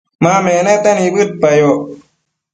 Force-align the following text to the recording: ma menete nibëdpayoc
ma 0.23 0.33
menete 0.45 0.89
nibëdpayoc 0.93 1.81